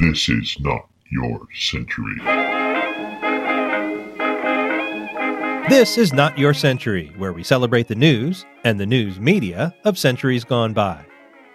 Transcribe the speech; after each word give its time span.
This 0.00 0.28
is 0.28 0.56
not 0.60 0.88
your 1.10 1.46
century. 1.54 2.16
This 5.68 5.98
is 5.98 6.12
Not 6.12 6.38
Your 6.38 6.54
Century, 6.54 7.12
where 7.16 7.32
we 7.32 7.42
celebrate 7.42 7.88
the 7.88 7.96
news 7.96 8.46
and 8.62 8.78
the 8.78 8.86
news 8.86 9.18
media 9.18 9.74
of 9.84 9.98
centuries 9.98 10.44
gone 10.44 10.72
by. 10.72 11.04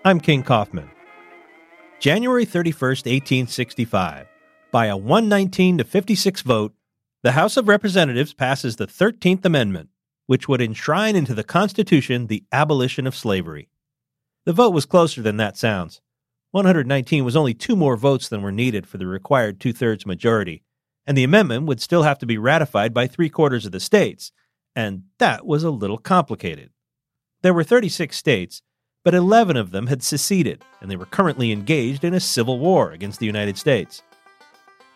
I'm 0.03 0.19
King 0.19 0.43
Kaufman. 0.43 0.91
January 1.99 2.45
31st, 2.45 3.05
1865. 3.05 4.27
By 4.71 4.87
a 4.87 4.97
119 4.97 5.77
to 5.77 5.83
56 5.83 6.41
vote, 6.41 6.73
the 7.23 7.31
House 7.31 7.55
of 7.55 7.67
Representatives 7.67 8.33
passes 8.33 8.75
the 8.75 8.87
13th 8.87 9.45
Amendment, 9.45 9.89
which 10.25 10.47
would 10.47 10.61
enshrine 10.61 11.15
into 11.15 11.33
the 11.33 11.43
Constitution 11.43 12.27
the 12.27 12.43
abolition 12.51 13.07
of 13.07 13.15
slavery. 13.15 13.69
The 14.45 14.53
vote 14.53 14.73
was 14.73 14.85
closer 14.85 15.21
than 15.21 15.37
that 15.37 15.55
sounds. 15.55 16.01
119 16.51 17.23
was 17.23 17.35
only 17.35 17.53
two 17.53 17.77
more 17.77 17.95
votes 17.95 18.27
than 18.27 18.41
were 18.41 18.51
needed 18.51 18.85
for 18.85 18.97
the 18.97 19.07
required 19.07 19.59
two 19.59 19.71
thirds 19.71 20.05
majority, 20.05 20.63
and 21.07 21.17
the 21.17 21.23
amendment 21.23 21.65
would 21.65 21.79
still 21.79 22.03
have 22.03 22.19
to 22.19 22.25
be 22.25 22.37
ratified 22.37 22.93
by 22.93 23.07
three 23.07 23.29
quarters 23.29 23.65
of 23.65 23.71
the 23.71 23.79
states, 23.79 24.33
and 24.75 25.03
that 25.17 25.45
was 25.45 25.63
a 25.63 25.71
little 25.71 25.97
complicated. 25.97 26.69
There 27.41 27.53
were 27.53 27.63
36 27.63 28.15
states, 28.15 28.61
but 29.03 29.15
11 29.15 29.55
of 29.55 29.71
them 29.71 29.87
had 29.87 30.03
seceded, 30.03 30.63
and 30.81 30.91
they 30.91 30.97
were 30.97 31.05
currently 31.05 31.53
engaged 31.53 32.03
in 32.03 32.13
a 32.13 32.19
civil 32.19 32.59
war 32.59 32.91
against 32.91 33.19
the 33.19 33.25
United 33.25 33.57
States. 33.57 34.03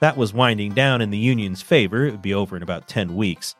That 0.01 0.17
was 0.17 0.33
winding 0.33 0.73
down 0.73 1.01
in 1.01 1.09
the 1.09 1.17
Union's 1.17 1.61
favor, 1.61 2.05
it 2.05 2.11
would 2.11 2.21
be 2.21 2.33
over 2.33 2.57
in 2.57 2.63
about 2.63 2.89
10 2.89 3.15
weeks. 3.15 3.55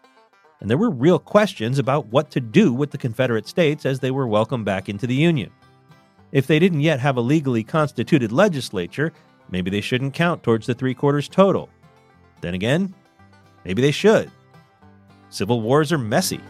And 0.60 0.70
there 0.70 0.78
were 0.78 0.90
real 0.90 1.18
questions 1.18 1.80
about 1.80 2.08
what 2.08 2.30
to 2.32 2.42
do 2.42 2.74
with 2.74 2.92
the 2.92 2.98
Confederate 2.98 3.48
States 3.48 3.86
as 3.86 4.02
they 4.02 4.12
were 4.12 4.28
welcomed 4.28 4.66
back 4.66 4.90
into 4.90 5.08
the 5.08 5.16
Union. 5.16 5.52
If 6.36 6.48
they 6.48 6.60
didn't 6.60 6.82
yet 6.82 7.00
have 7.00 7.16
a 7.16 7.22
legally 7.22 7.64
constituted 7.64 8.34
legislature, 8.34 9.14
maybe 9.50 9.72
they 9.72 9.80
shouldn't 9.80 10.14
count 10.14 10.44
towards 10.44 10.68
the 10.68 10.74
three 10.74 10.94
quarters 10.94 11.30
total. 11.30 11.70
Then 12.42 12.54
again, 12.54 12.94
maybe 13.64 13.82
they 13.82 13.92
should. 13.92 14.30
Civil 15.30 15.62
wars 15.62 15.94
are 15.94 15.98
messy. 15.98 16.42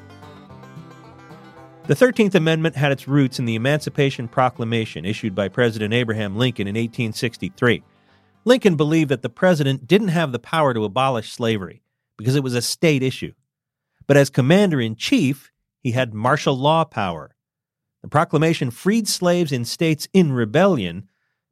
The 1.86 1.94
13th 1.94 2.34
Amendment 2.34 2.76
had 2.76 2.92
its 2.92 3.08
roots 3.08 3.38
in 3.38 3.46
the 3.46 3.54
Emancipation 3.54 4.28
Proclamation 4.28 5.06
issued 5.06 5.36
by 5.36 5.50
President 5.50 5.94
Abraham 5.94 6.36
Lincoln 6.36 6.66
in 6.68 6.74
1863. 6.74 7.84
Lincoln 8.44 8.76
believed 8.76 9.12
that 9.12 9.22
the 9.22 9.30
president 9.30 9.86
didn't 9.86 10.08
have 10.08 10.32
the 10.32 10.40
power 10.40 10.74
to 10.74 10.84
abolish 10.84 11.32
slavery 11.32 11.84
because 12.18 12.36
it 12.36 12.44
was 12.44 12.56
a 12.56 12.62
state 12.64 13.04
issue. 13.04 13.34
But 14.08 14.18
as 14.18 14.32
commander 14.32 14.82
in 14.82 14.96
chief, 14.96 15.52
he 15.80 15.92
had 15.92 16.16
martial 16.16 16.58
law 16.58 16.86
power. 16.86 17.35
The 18.06 18.10
proclamation 18.10 18.70
freed 18.70 19.08
slaves 19.08 19.52
in 19.52 19.66
states 19.66 20.08
in 20.14 20.32
rebellion 20.32 21.10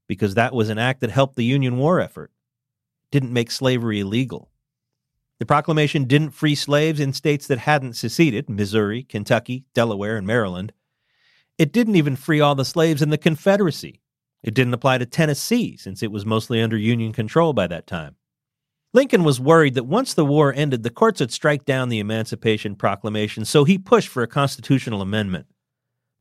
because 0.07 0.35
that 0.35 0.53
was 0.53 0.69
an 0.69 0.77
act 0.77 1.01
that 1.01 1.09
helped 1.09 1.35
the 1.35 1.43
Union 1.43 1.77
war 1.77 1.99
effort. 1.99 2.31
Didn't 3.09 3.33
make 3.33 3.49
slavery 3.49 4.01
illegal. 4.01 4.51
The 5.39 5.47
proclamation 5.47 6.03
didn't 6.03 6.29
free 6.29 6.53
slaves 6.53 6.99
in 6.99 7.11
states 7.11 7.47
that 7.47 7.57
hadn't 7.57 7.95
seceded 7.95 8.51
Missouri, 8.51 9.01
Kentucky, 9.01 9.65
Delaware, 9.73 10.15
and 10.15 10.27
Maryland. 10.27 10.73
It 11.57 11.73
didn't 11.73 11.95
even 11.95 12.15
free 12.15 12.39
all 12.39 12.53
the 12.53 12.65
slaves 12.65 13.01
in 13.01 13.09
the 13.09 13.17
Confederacy. 13.17 13.99
It 14.43 14.53
didn't 14.53 14.75
apply 14.75 14.99
to 14.99 15.07
Tennessee, 15.07 15.75
since 15.75 16.03
it 16.03 16.11
was 16.11 16.23
mostly 16.23 16.61
under 16.61 16.77
Union 16.77 17.13
control 17.13 17.53
by 17.53 17.65
that 17.65 17.87
time. 17.87 18.15
Lincoln 18.93 19.23
was 19.23 19.39
worried 19.39 19.73
that 19.73 19.87
once 19.87 20.13
the 20.13 20.23
war 20.23 20.53
ended, 20.53 20.83
the 20.83 20.91
courts 20.91 21.19
would 21.19 21.31
strike 21.31 21.65
down 21.65 21.89
the 21.89 21.97
Emancipation 21.97 22.75
Proclamation, 22.75 23.43
so 23.43 23.63
he 23.63 23.79
pushed 23.79 24.09
for 24.09 24.21
a 24.21 24.27
constitutional 24.27 25.01
amendment. 25.01 25.47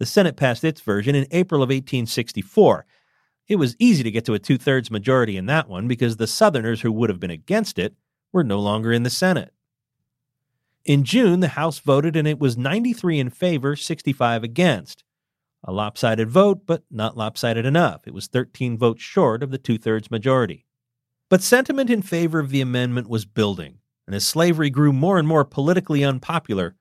The 0.02 0.06
Senate 0.06 0.34
passed 0.34 0.64
its 0.64 0.80
version 0.80 1.14
in 1.14 1.28
April 1.30 1.62
of 1.62 1.68
1864. 1.68 2.86
It 3.46 3.54
was 3.54 3.76
easy 3.78 4.02
to 4.02 4.10
get 4.10 4.24
to 4.24 4.34
a 4.34 4.38
two 4.40 4.58
thirds 4.58 4.90
majority 4.90 5.36
in 5.36 5.46
that 5.46 5.68
one 5.68 5.86
because 5.86 6.16
the 6.16 6.26
Southerners 6.26 6.80
who 6.80 6.90
would 6.90 7.08
have 7.08 7.20
been 7.20 7.30
against 7.30 7.78
it 7.78 7.94
were 8.32 8.42
no 8.42 8.58
longer 8.58 8.92
in 8.92 9.04
the 9.04 9.10
Senate. 9.10 9.54
In 10.84 11.04
June, 11.04 11.38
the 11.38 11.54
House 11.54 11.78
voted 11.78 12.16
and 12.16 12.26
it 12.26 12.40
was 12.40 12.56
93 12.56 13.20
in 13.20 13.30
favor, 13.30 13.76
65 13.76 14.42
against. 14.42 15.04
A 15.62 15.70
lopsided 15.70 16.28
vote, 16.28 16.62
but 16.66 16.82
not 16.90 17.16
lopsided 17.16 17.64
enough. 17.64 18.04
It 18.04 18.12
was 18.12 18.26
13 18.26 18.76
votes 18.76 19.04
short 19.04 19.40
of 19.44 19.52
the 19.52 19.56
two 19.56 19.78
thirds 19.78 20.10
majority. 20.10 20.66
But 21.28 21.42
sentiment 21.42 21.90
in 21.90 22.02
favor 22.02 22.40
of 22.40 22.50
the 22.50 22.60
amendment 22.60 23.08
was 23.08 23.24
building, 23.24 23.78
and 24.08 24.16
as 24.16 24.26
slavery 24.26 24.68
grew 24.68 24.92
more 24.92 25.20
and 25.20 25.28
more 25.28 25.44
politically 25.44 26.02
unpopular, 26.02 26.74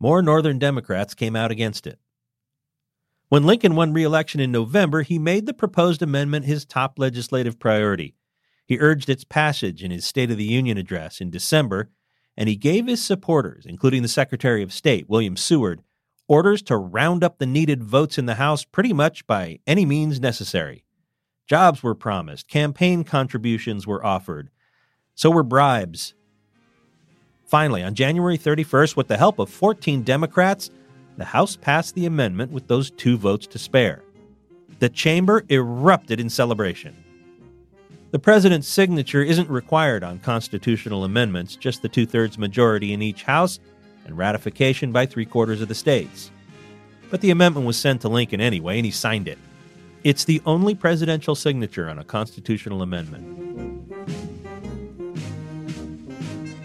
more 0.00 0.22
Northern 0.22 0.58
Democrats 0.58 1.12
came 1.12 1.36
out 1.36 1.50
against 1.50 1.86
it. 1.86 1.98
When 3.32 3.44
Lincoln 3.44 3.74
won 3.74 3.94
re 3.94 4.02
election 4.02 4.40
in 4.40 4.52
November, 4.52 5.00
he 5.00 5.18
made 5.18 5.46
the 5.46 5.54
proposed 5.54 6.02
amendment 6.02 6.44
his 6.44 6.66
top 6.66 6.98
legislative 6.98 7.58
priority. 7.58 8.14
He 8.66 8.78
urged 8.78 9.08
its 9.08 9.24
passage 9.24 9.82
in 9.82 9.90
his 9.90 10.04
State 10.04 10.30
of 10.30 10.36
the 10.36 10.44
Union 10.44 10.76
address 10.76 11.18
in 11.18 11.30
December, 11.30 11.88
and 12.36 12.46
he 12.46 12.56
gave 12.56 12.86
his 12.86 13.02
supporters, 13.02 13.64
including 13.64 14.02
the 14.02 14.08
Secretary 14.08 14.62
of 14.62 14.70
State, 14.70 15.08
William 15.08 15.38
Seward, 15.38 15.80
orders 16.28 16.60
to 16.64 16.76
round 16.76 17.24
up 17.24 17.38
the 17.38 17.46
needed 17.46 17.82
votes 17.82 18.18
in 18.18 18.26
the 18.26 18.34
House 18.34 18.66
pretty 18.66 18.92
much 18.92 19.26
by 19.26 19.60
any 19.66 19.86
means 19.86 20.20
necessary. 20.20 20.84
Jobs 21.46 21.82
were 21.82 21.94
promised, 21.94 22.48
campaign 22.48 23.02
contributions 23.02 23.86
were 23.86 24.04
offered, 24.04 24.50
so 25.14 25.30
were 25.30 25.42
bribes. 25.42 26.12
Finally, 27.46 27.82
on 27.82 27.94
January 27.94 28.36
31st, 28.36 28.94
with 28.94 29.08
the 29.08 29.16
help 29.16 29.38
of 29.38 29.48
14 29.48 30.02
Democrats, 30.02 30.70
the 31.16 31.24
House 31.24 31.56
passed 31.56 31.94
the 31.94 32.06
amendment 32.06 32.52
with 32.52 32.68
those 32.68 32.90
two 32.90 33.16
votes 33.16 33.46
to 33.48 33.58
spare. 33.58 34.02
The 34.78 34.88
chamber 34.88 35.44
erupted 35.48 36.18
in 36.20 36.30
celebration. 36.30 36.96
The 38.10 38.18
president's 38.18 38.68
signature 38.68 39.22
isn't 39.22 39.48
required 39.48 40.04
on 40.04 40.18
constitutional 40.18 41.04
amendments, 41.04 41.56
just 41.56 41.82
the 41.82 41.88
two 41.88 42.04
thirds 42.04 42.36
majority 42.36 42.92
in 42.92 43.00
each 43.00 43.22
House 43.22 43.58
and 44.04 44.18
ratification 44.18 44.92
by 44.92 45.06
three 45.06 45.24
quarters 45.24 45.62
of 45.62 45.68
the 45.68 45.74
states. 45.74 46.30
But 47.10 47.20
the 47.20 47.30
amendment 47.30 47.66
was 47.66 47.76
sent 47.76 48.00
to 48.02 48.08
Lincoln 48.08 48.40
anyway, 48.40 48.78
and 48.78 48.84
he 48.84 48.90
signed 48.90 49.28
it. 49.28 49.38
It's 50.04 50.24
the 50.24 50.42
only 50.46 50.74
presidential 50.74 51.34
signature 51.34 51.88
on 51.88 51.98
a 51.98 52.04
constitutional 52.04 52.82
amendment. 52.82 53.24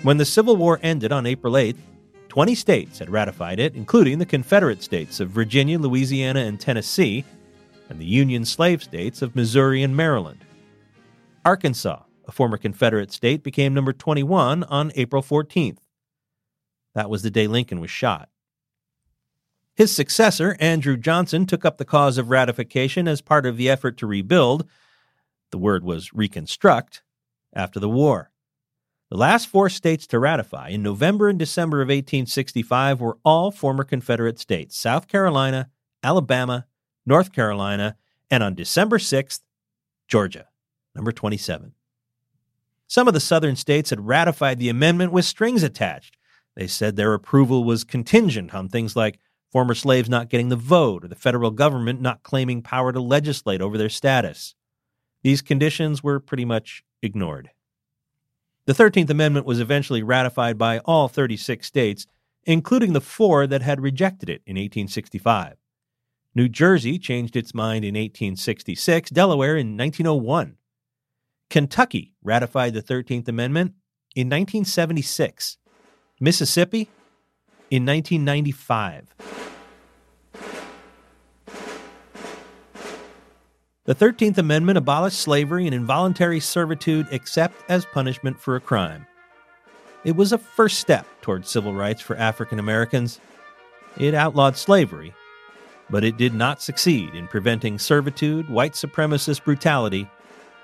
When 0.04 0.18
the 0.18 0.26
Civil 0.26 0.56
War 0.56 0.80
ended 0.82 1.12
on 1.12 1.26
April 1.26 1.54
8th, 1.54 1.78
20 2.38 2.54
states 2.54 3.00
had 3.00 3.10
ratified 3.10 3.60
it, 3.60 3.74
including 3.74 4.20
the 4.20 4.26
Confederate 4.26 4.84
states 4.84 5.20
of 5.20 5.32
Virginia, 5.32 5.80
Louisiana, 5.80 6.42
and 6.42 6.60
Tennessee, 6.60 7.26
and 7.90 8.00
the 8.00 8.06
Union 8.06 8.46
slave 8.46 8.84
states 8.84 9.24
of 9.24 9.36
Missouri 9.36 9.82
and 9.82 9.98
Maryland. 9.98 10.46
Arkansas, 11.44 12.04
a 12.28 12.32
former 12.32 12.58
Confederate 12.58 13.12
state, 13.12 13.42
became 13.42 13.74
number 13.74 13.92
21 13.92 14.66
on 14.66 14.92
April 14.94 15.24
14th. 15.24 15.80
That 16.94 17.10
was 17.10 17.24
the 17.24 17.32
day 17.32 17.48
Lincoln 17.48 17.80
was 17.80 17.90
shot. 17.90 18.30
His 19.76 19.92
successor, 19.92 20.56
Andrew 20.60 20.96
Johnson, 20.96 21.48
took 21.48 21.66
up 21.66 21.80
the 21.80 21.86
cause 21.86 22.20
of 22.20 22.30
ratification 22.30 23.08
as 23.08 23.20
part 23.20 23.48
of 23.48 23.58
the 23.58 23.68
effort 23.68 23.98
to 23.98 24.06
rebuild 24.06 24.70
the 25.50 25.58
word 25.58 25.84
was 25.84 26.14
reconstruct 26.14 27.02
after 27.52 27.80
the 27.80 27.90
war. 27.90 28.30
The 29.10 29.18
last 29.18 29.48
four 29.48 29.70
states 29.70 30.06
to 30.08 30.20
ratify 30.20 30.70
in 30.70 30.84
November 30.84 31.30
and 31.30 31.40
December 31.40 31.82
of 31.82 31.88
1865 31.88 33.00
were 33.00 33.18
all 33.24 33.52
former 33.52 33.84
Confederate 33.84 34.40
states 34.40 34.78
South 34.78 35.08
Carolina, 35.08 35.70
Alabama, 36.04 36.66
North 37.06 37.32
Carolina, 37.32 37.96
and 38.30 38.44
on 38.44 38.54
December 38.54 38.98
6th, 38.98 39.40
Georgia, 40.08 40.48
number 40.94 41.12
27. 41.12 41.74
Some 42.88 43.08
of 43.08 43.14
the 43.14 43.20
southern 43.20 43.56
states 43.56 43.90
had 43.90 44.08
ratified 44.08 44.60
the 44.60 44.70
amendment 44.70 45.12
with 45.12 45.26
strings 45.26 45.64
attached, 45.64 46.18
they 46.58 46.66
said 46.66 46.96
their 46.96 47.14
approval 47.14 47.64
was 47.64 47.84
contingent 47.84 48.56
on 48.56 48.68
things 48.68 48.96
like 48.96 49.20
former 49.52 49.76
slaves 49.76 50.10
not 50.10 50.28
getting 50.28 50.50
the 50.50 50.56
vote 50.56 51.06
or 51.06 51.08
the 51.08 51.14
federal 51.14 51.52
government 51.52 52.02
not 52.02 52.24
claiming 52.24 52.64
power 52.64 52.92
to 52.92 53.00
legislate 53.00 53.62
over 53.62 53.78
their 53.78 53.90
status. 53.90 54.56
These 55.22 55.44
conditions 55.44 56.02
were 56.02 56.20
pretty 56.20 56.46
much 56.46 56.84
ignored. 57.04 57.52
The 58.68 58.74
13th 58.74 59.10
Amendment 59.10 59.46
was 59.46 59.62
eventually 59.62 60.04
ratified 60.04 60.58
by 60.58 60.80
all 60.80 61.08
36 61.08 61.66
states, 61.66 62.06
including 62.44 62.92
the 62.92 63.00
four 63.00 63.48
that 63.48 63.62
had 63.62 63.80
rejected 63.80 64.28
it 64.30 64.42
in 64.46 64.58
1865. 64.58 65.56
New 66.36 66.50
Jersey 66.50 67.00
changed 67.00 67.38
its 67.38 67.54
mind 67.54 67.86
in 67.86 67.96
1866, 67.96 69.10
Delaware 69.12 69.56
in 69.56 69.78
1901. 69.78 70.58
Kentucky 71.50 72.14
ratified 72.22 72.74
the 72.74 72.84
13th 72.84 73.30
Amendment 73.30 73.72
in 74.16 74.28
1976. 74.28 75.58
Mississippi 76.20 76.90
in 77.72 77.86
1995. 77.86 79.47
The 83.88 83.96
13th 83.96 84.38
Amendment 84.38 84.78
abolished 84.78 85.18
slavery 85.18 85.66
and 85.66 85.74
involuntary 85.74 86.42
servitude 86.42 87.08
except 87.10 87.56
as 87.70 87.86
punishment 87.86 88.38
for 88.38 88.58
a 88.58 88.60
crime. 88.60 89.08
It 90.04 90.18
was 90.18 90.34
a 90.34 90.38
first 90.38 90.80
step 90.80 91.08
toward 91.22 91.48
civil 91.48 91.74
rights 91.74 92.02
for 92.02 92.18
African 92.18 92.60
Americans. 92.60 93.22
It 93.98 94.14
outlawed 94.14 94.58
slavery, 94.58 95.14
but 95.90 96.04
it 96.04 96.18
did 96.18 96.34
not 96.34 96.62
succeed 96.62 97.16
in 97.16 97.30
preventing 97.30 97.80
servitude, 97.80 98.50
white 98.50 98.74
supremacist 98.74 99.46
brutality, 99.46 100.10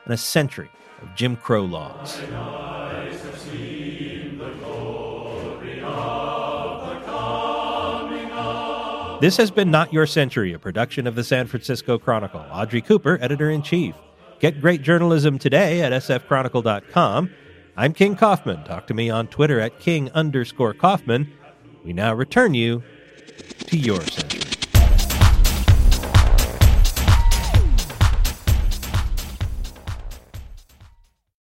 and 0.03 0.13
a 0.13 0.17
century 0.17 0.69
of 1.01 1.15
Jim 1.15 1.37
Crow 1.37 1.63
laws. 1.63 2.19
This 9.23 9.37
has 9.37 9.51
been 9.51 9.71
Not 9.71 9.93
Your 9.93 10.05
Century, 10.05 10.51
a 10.51 10.59
production 10.59 11.07
of 11.07 11.15
the 11.15 11.23
San 11.23 11.47
Francisco 11.47 11.97
Chronicle. 11.97 12.45
Audrey 12.51 12.81
Cooper, 12.81 13.17
editor 13.21 13.49
in 13.49 13.61
chief. 13.61 13.95
Get 14.41 14.59
great 14.59 14.81
journalism 14.81 15.39
today 15.39 15.81
at 15.81 15.93
sfchronicle.com. 15.93 17.29
I'm 17.77 17.93
King 17.93 18.17
Kaufman. 18.17 18.65
Talk 18.65 18.85
to 18.87 18.93
me 18.93 19.09
on 19.09 19.27
Twitter 19.27 19.61
at 19.61 19.79
king 19.79 20.11
underscore 20.11 20.73
Kaufman. 20.73 21.31
We 21.85 21.93
now 21.93 22.13
return 22.13 22.53
you 22.53 22.83
to 23.67 23.77
your 23.77 24.01
century. 24.01 24.52